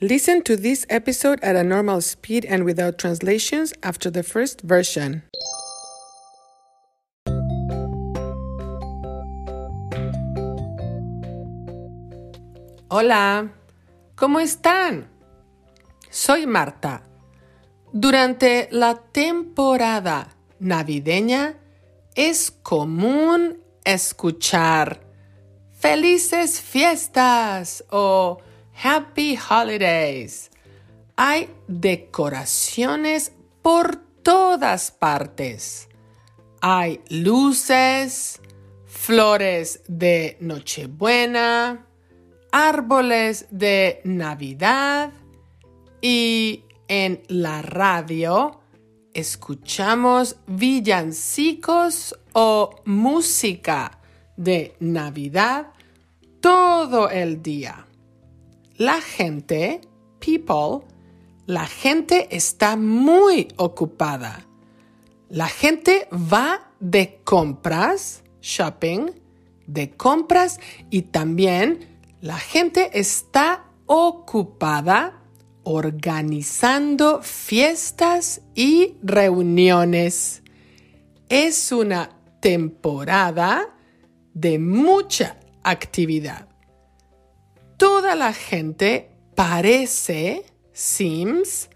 Listen 0.00 0.42
to 0.42 0.56
this 0.56 0.84
episode 0.90 1.38
at 1.40 1.54
a 1.54 1.62
normal 1.62 2.00
speed 2.00 2.44
and 2.46 2.64
without 2.64 2.98
translations 2.98 3.72
after 3.84 4.10
the 4.10 4.24
first 4.24 4.60
version. 4.62 5.22
Hola, 12.90 13.52
¿cómo 14.16 14.40
están? 14.40 15.06
Soy 16.10 16.46
Marta. 16.46 17.04
Durante 17.92 18.68
la 18.72 18.96
temporada 18.96 20.28
navideña 20.58 21.54
es 22.16 22.50
común 22.50 23.60
escuchar 23.84 25.00
felices 25.70 26.60
fiestas 26.60 27.84
o 27.90 28.38
happy 28.82 29.36
holidays. 29.36 30.50
Hay 31.16 31.48
decoraciones 31.68 33.32
por 33.62 33.96
todas 34.22 34.90
partes. 34.90 35.88
Hay 36.60 37.00
luces, 37.08 38.40
flores 38.86 39.82
de 39.86 40.36
Nochebuena, 40.40 41.86
árboles 42.52 43.46
de 43.50 44.00
Navidad 44.04 45.12
y 46.00 46.64
en 46.88 47.22
la 47.28 47.62
radio 47.62 48.60
escuchamos 49.14 50.36
villancicos 50.46 52.18
o 52.32 52.82
música 52.84 54.00
de 54.36 54.76
Navidad 54.80 55.68
todo 56.40 57.08
el 57.08 57.42
día. 57.42 57.86
La 58.76 59.00
gente, 59.00 59.82
people, 60.18 60.84
la 61.46 61.66
gente 61.66 62.34
está 62.34 62.76
muy 62.76 63.46
ocupada. 63.56 64.44
La 65.28 65.46
gente 65.46 66.08
va 66.12 66.72
de 66.80 67.20
compras, 67.22 68.24
shopping, 68.40 69.12
de 69.66 69.90
compras 69.90 70.58
y 70.90 71.02
también 71.02 72.00
la 72.20 72.36
gente 72.36 72.98
está 72.98 73.70
ocupada 73.86 75.22
organizando 75.62 77.22
fiestas 77.22 78.42
y 78.56 78.96
reuniones. 79.04 80.42
Es 81.28 81.70
una 81.70 82.10
temporada 82.40 83.74
de 84.34 84.58
mucha 84.58 85.38
actividad. 85.62 86.53
Toda 87.76 88.14
la 88.14 88.32
gente 88.32 89.10
parece, 89.34 90.44
seems, 90.72 91.70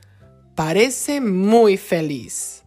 parece 0.54 1.20
muy 1.20 1.76
feliz. 1.76 2.64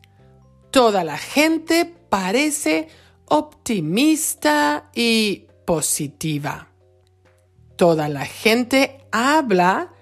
Toda 0.70 1.04
la 1.04 1.18
gente 1.18 1.86
parece 2.09 2.88
optimista 3.26 4.90
y 4.94 5.48
positiva. 5.66 6.68
Toda 7.78 8.09
la 8.09 8.26
gente 8.26 9.06
habla 9.12 9.94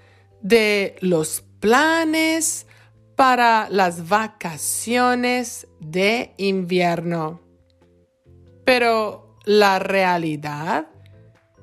de 0.41 0.95
los 1.01 1.43
planes 1.59 2.65
para 3.15 3.67
las 3.69 4.07
vacaciones 4.07 5.67
de 5.79 6.33
invierno. 6.37 7.41
Pero 8.65 9.37
la 9.45 9.79
realidad 9.79 10.87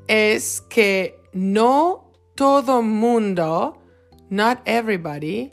es 0.07 0.61
que 0.69 1.16
no 1.37 2.13
todo 2.35 2.83
mundo, 2.83 3.77
not 4.31 4.59
everybody, 4.65 5.53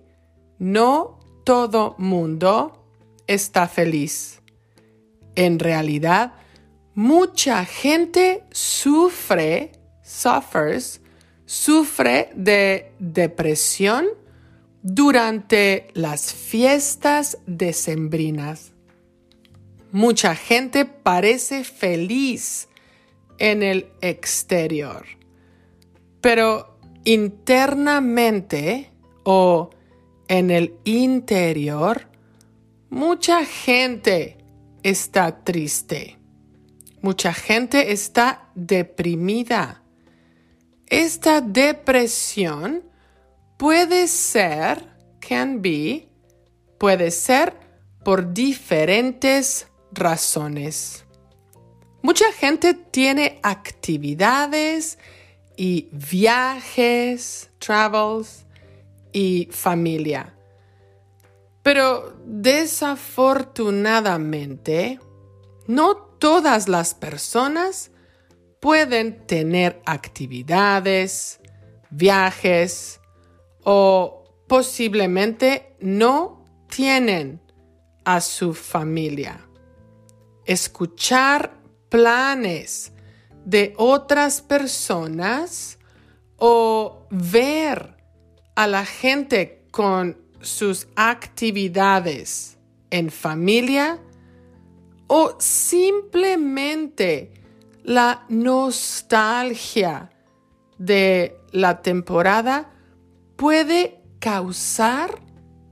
no 0.58 1.20
todo 1.44 1.96
mundo 1.98 2.88
está 3.28 3.68
feliz. 3.68 4.42
En 5.36 5.60
realidad, 5.60 6.34
mucha 6.96 7.66
gente 7.66 8.44
sufre, 8.52 9.74
suffers, 10.02 11.02
sufre 11.46 12.30
de 12.34 12.94
depresión 13.00 14.08
durante 14.82 15.88
las 15.96 16.34
fiestas 16.34 17.40
decembrinas. 17.46 18.72
Mucha 19.92 20.34
gente 20.36 20.86
parece 20.86 21.64
feliz 21.66 22.70
en 23.38 23.64
el 23.64 23.92
exterior, 24.02 25.06
pero 26.24 26.80
internamente 27.04 28.90
o 29.24 29.70
en 30.28 30.50
el 30.50 30.74
interior, 30.86 32.10
mucha 32.90 33.46
gente 33.46 34.40
está 34.82 35.44
triste. 35.44 36.18
Mucha 37.04 37.32
gente 37.32 37.92
está 37.92 38.50
deprimida 38.56 39.84
esta 40.94 41.42
depresión 41.42 42.84
puede 43.58 44.08
ser, 44.08 44.88
can 45.20 45.60
be, 45.60 46.08
puede 46.78 47.10
ser 47.10 47.56
por 48.06 48.32
diferentes 48.32 49.68
razones. 49.92 51.04
Mucha 52.04 52.32
gente 52.34 52.76
tiene 52.76 53.40
actividades 53.42 55.00
y 55.56 55.90
viajes, 55.92 57.52
travels 57.60 58.46
y 59.12 59.48
familia. 59.52 60.34
Pero 61.62 62.18
desafortunadamente, 62.26 65.00
no 65.68 65.96
todas 65.96 66.68
las 66.68 66.94
personas 66.94 67.92
pueden 68.60 69.26
tener 69.28 69.82
actividades, 69.86 71.40
viajes 71.90 73.00
o 73.64 74.24
posiblemente 74.48 75.76
no 75.82 76.46
tienen 76.70 77.42
a 78.06 78.22
su 78.22 78.54
familia. 78.54 79.46
Escuchar 80.46 81.54
planes 81.90 82.93
de 83.46 83.74
otras 83.78 84.42
personas 84.42 85.78
o 86.38 87.08
ver 87.10 87.98
a 88.56 88.68
la 88.68 88.86
gente 88.86 89.66
con 89.72 90.18
sus 90.42 90.88
actividades 90.96 92.58
en 92.90 93.10
familia 93.10 94.00
o 95.08 95.36
simplemente 95.40 97.32
la 97.84 98.26
nostalgia 98.30 100.10
de 100.78 101.38
la 101.52 101.82
temporada 101.82 102.72
puede 103.36 104.02
causar, 104.20 105.22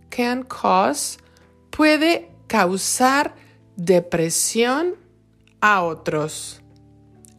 can 0.10 0.44
cause, 0.44 1.18
puede 1.70 2.32
causar 2.48 3.36
depresión 3.76 4.96
a 5.62 5.84
otros. 5.84 6.61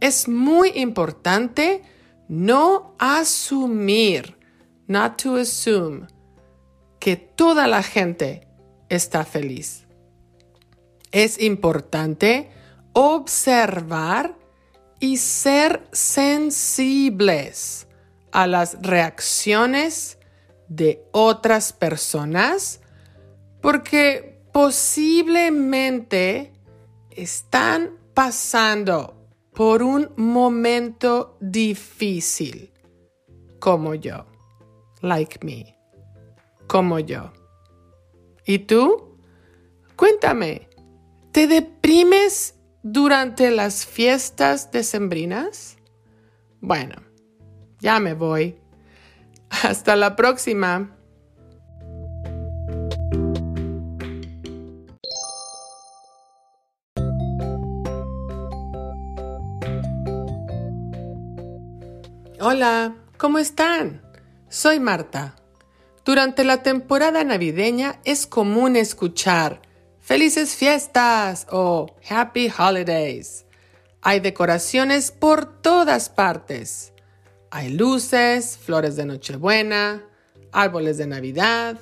Es 0.02 0.26
muy 0.26 0.72
importante 0.74 1.82
no 2.26 2.96
asumir, 2.98 4.36
not 4.88 5.22
to 5.22 5.36
assume, 5.36 6.08
que 6.98 7.14
toda 7.14 7.68
la 7.68 7.84
gente 7.84 8.48
está 8.88 9.24
feliz. 9.24 9.86
Es 11.12 11.40
importante 11.40 12.50
observar 12.94 14.36
y 14.98 15.18
ser 15.18 15.86
sensibles 15.92 17.86
a 18.32 18.48
las 18.48 18.82
reacciones 18.82 20.18
de 20.66 21.06
otras 21.12 21.72
personas 21.72 22.80
porque 23.60 24.42
posiblemente 24.52 26.54
están 27.12 27.92
pasando 28.14 29.21
por 29.54 29.82
un 29.82 30.10
momento 30.16 31.36
difícil 31.40 32.72
como 33.58 33.94
yo, 33.94 34.26
like 35.00 35.44
me, 35.44 35.78
como 36.66 36.98
yo. 36.98 37.32
¿Y 38.44 38.60
tú? 38.60 39.18
Cuéntame, 39.96 40.68
¿te 41.32 41.46
deprimes 41.46 42.54
durante 42.82 43.50
las 43.50 43.86
fiestas 43.86 44.72
decembrinas? 44.72 45.76
Bueno, 46.60 46.96
ya 47.78 48.00
me 48.00 48.14
voy. 48.14 48.58
Hasta 49.50 49.96
la 49.96 50.16
próxima. 50.16 50.96
Hola, 62.44 62.96
¿cómo 63.18 63.38
están? 63.38 64.02
Soy 64.48 64.80
Marta. 64.80 65.36
Durante 66.04 66.42
la 66.42 66.64
temporada 66.64 67.22
navideña 67.22 68.00
es 68.04 68.26
común 68.26 68.74
escuchar 68.74 69.62
Felices 70.00 70.56
fiestas 70.56 71.46
o 71.52 71.94
Happy 72.10 72.50
Holidays. 72.58 73.46
Hay 74.00 74.18
decoraciones 74.18 75.12
por 75.12 75.62
todas 75.62 76.08
partes. 76.08 76.92
Hay 77.52 77.68
luces, 77.68 78.58
flores 78.58 78.96
de 78.96 79.04
Nochebuena, 79.04 80.02
árboles 80.50 80.98
de 80.98 81.06
Navidad 81.06 81.78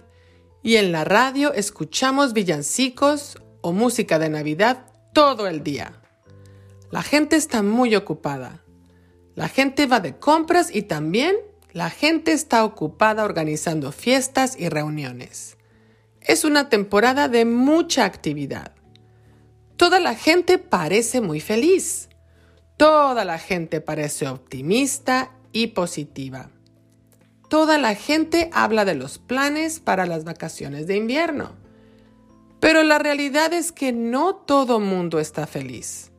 y 0.62 0.76
en 0.76 0.92
la 0.92 1.04
radio 1.04 1.54
escuchamos 1.54 2.34
villancicos 2.34 3.38
o 3.62 3.72
música 3.72 4.18
de 4.18 4.28
Navidad 4.28 4.84
todo 5.14 5.46
el 5.46 5.62
día. 5.62 6.02
La 6.90 7.02
gente 7.02 7.36
está 7.36 7.62
muy 7.62 7.96
ocupada. 7.96 8.62
La 9.40 9.48
gente 9.48 9.86
va 9.86 10.00
de 10.00 10.18
compras 10.18 10.68
y 10.70 10.82
también 10.82 11.34
la 11.72 11.88
gente 11.88 12.32
está 12.32 12.62
ocupada 12.62 13.24
organizando 13.24 13.90
fiestas 13.90 14.54
y 14.58 14.68
reuniones. 14.68 15.56
Es 16.20 16.44
una 16.44 16.68
temporada 16.68 17.26
de 17.26 17.46
mucha 17.46 18.04
actividad. 18.04 18.72
Toda 19.78 19.98
la 19.98 20.14
gente 20.14 20.58
parece 20.58 21.22
muy 21.22 21.40
feliz. 21.40 22.10
Toda 22.76 23.24
la 23.24 23.38
gente 23.38 23.80
parece 23.80 24.28
optimista 24.28 25.32
y 25.52 25.68
positiva. 25.68 26.50
Toda 27.48 27.78
la 27.78 27.94
gente 27.94 28.50
habla 28.52 28.84
de 28.84 28.94
los 28.94 29.16
planes 29.16 29.80
para 29.80 30.04
las 30.04 30.24
vacaciones 30.24 30.86
de 30.86 30.96
invierno. 30.96 31.52
Pero 32.60 32.82
la 32.82 32.98
realidad 32.98 33.54
es 33.54 33.72
que 33.72 33.90
no 33.92 34.34
todo 34.34 34.80
mundo 34.80 35.18
está 35.18 35.46
feliz. 35.46 36.09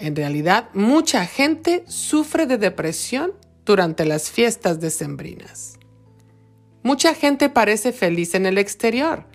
En 0.00 0.16
realidad, 0.16 0.70
mucha 0.72 1.26
gente 1.26 1.84
sufre 1.86 2.46
de 2.46 2.56
depresión 2.56 3.34
durante 3.66 4.06
las 4.06 4.30
fiestas 4.30 4.80
decembrinas. 4.80 5.78
Mucha 6.82 7.12
gente 7.12 7.50
parece 7.50 7.92
feliz 7.92 8.34
en 8.34 8.46
el 8.46 8.56
exterior, 8.56 9.26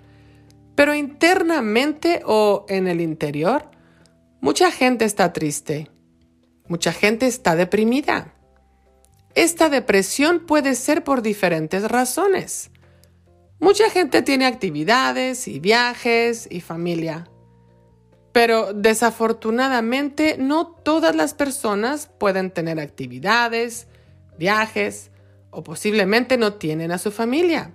pero 0.74 0.92
internamente 0.92 2.22
o 2.26 2.66
en 2.68 2.88
el 2.88 3.00
interior, 3.00 3.70
mucha 4.40 4.72
gente 4.72 5.04
está 5.04 5.32
triste. 5.32 5.88
Mucha 6.66 6.92
gente 6.92 7.28
está 7.28 7.54
deprimida. 7.54 8.34
Esta 9.36 9.68
depresión 9.68 10.46
puede 10.46 10.74
ser 10.74 11.04
por 11.04 11.22
diferentes 11.22 11.88
razones. 11.88 12.72
Mucha 13.60 13.88
gente 13.88 14.20
tiene 14.22 14.46
actividades 14.46 15.46
y 15.46 15.60
viajes 15.60 16.48
y 16.50 16.60
familia. 16.60 17.28
Pero 18.36 18.74
desafortunadamente 18.74 20.36
no 20.38 20.66
todas 20.66 21.16
las 21.16 21.32
personas 21.32 22.10
pueden 22.18 22.50
tener 22.50 22.78
actividades, 22.78 23.86
viajes 24.38 25.10
o 25.48 25.64
posiblemente 25.64 26.36
no 26.36 26.52
tienen 26.52 26.92
a 26.92 26.98
su 26.98 27.12
familia. 27.12 27.72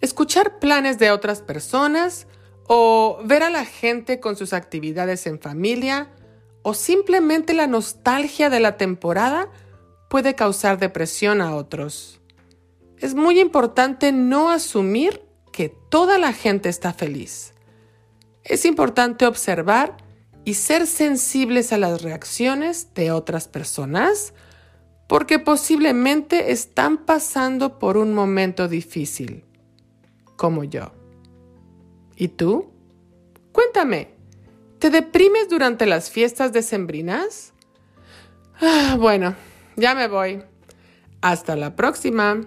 Escuchar 0.00 0.58
planes 0.58 0.98
de 0.98 1.10
otras 1.10 1.42
personas 1.42 2.26
o 2.66 3.20
ver 3.26 3.42
a 3.42 3.50
la 3.50 3.66
gente 3.66 4.20
con 4.20 4.36
sus 4.36 4.54
actividades 4.54 5.26
en 5.26 5.38
familia 5.38 6.08
o 6.62 6.72
simplemente 6.72 7.52
la 7.52 7.66
nostalgia 7.66 8.48
de 8.48 8.60
la 8.60 8.78
temporada 8.78 9.50
puede 10.08 10.34
causar 10.34 10.78
depresión 10.78 11.42
a 11.42 11.54
otros. 11.54 12.22
Es 12.96 13.14
muy 13.14 13.38
importante 13.38 14.12
no 14.12 14.48
asumir 14.48 15.26
que 15.52 15.68
toda 15.68 16.16
la 16.16 16.32
gente 16.32 16.70
está 16.70 16.94
feliz. 16.94 17.52
Es 18.48 18.64
importante 18.64 19.26
observar 19.26 19.96
y 20.44 20.54
ser 20.54 20.86
sensibles 20.86 21.72
a 21.72 21.78
las 21.78 22.02
reacciones 22.02 22.94
de 22.94 23.10
otras 23.12 23.48
personas 23.48 24.32
porque 25.06 25.38
posiblemente 25.38 26.52
están 26.52 27.04
pasando 27.04 27.78
por 27.78 27.96
un 27.96 28.14
momento 28.14 28.68
difícil, 28.68 29.44
como 30.36 30.64
yo. 30.64 30.92
¿Y 32.16 32.28
tú? 32.28 32.70
Cuéntame, 33.52 34.10
¿te 34.78 34.90
deprimes 34.90 35.48
durante 35.48 35.86
las 35.86 36.10
fiestas 36.10 36.52
decembrinas? 36.52 37.52
Ah, 38.60 38.96
bueno, 38.98 39.34
ya 39.76 39.94
me 39.94 40.08
voy. 40.08 40.42
Hasta 41.20 41.56
la 41.56 41.74
próxima. 41.74 42.46